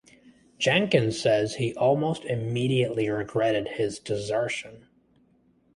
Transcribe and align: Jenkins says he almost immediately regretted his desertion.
Jenkins 0.57 1.21
says 1.21 1.57
he 1.57 1.75
almost 1.75 2.25
immediately 2.25 3.07
regretted 3.07 3.67
his 3.77 3.99
desertion. 3.99 4.87